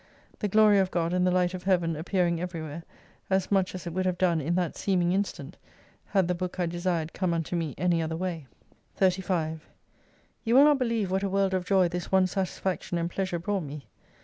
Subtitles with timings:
[0.39, 2.81] The Glory of God and the Light of Heaven appearing everywhere,
[3.29, 5.57] as much as it would have done in that seeming instant,
[6.07, 8.47] had the Book I desired come unto me any other way.
[8.95, 9.69] 35
[10.43, 13.61] You will not believe what a world of joy this one satisfaction and pleasure brought
[13.61, 13.85] me.